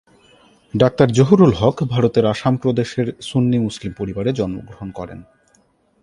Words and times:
Doctor 0.73 1.07
Zahurul 1.11 1.53
Haque 1.53 1.77
ভারতের 1.83 2.25
আসাম 2.25 2.53
প্রদেশের 2.57 3.07
সুন্নি 3.21 3.57
মুসলিম 3.59 3.91
পরিবারে 3.97 4.29
জন্মগ্রহণ 4.33 4.89
করেন। 4.91 5.19